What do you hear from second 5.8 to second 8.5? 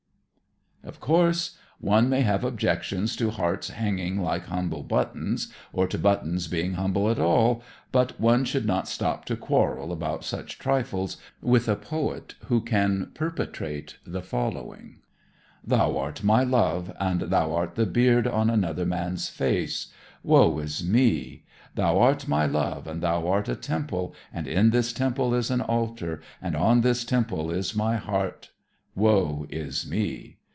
to buttons being humble at all, but one